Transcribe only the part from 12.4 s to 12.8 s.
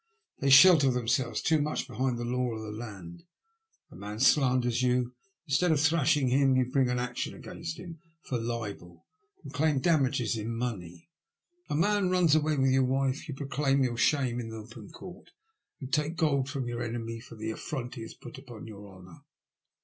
THE LUST OF HATE. away with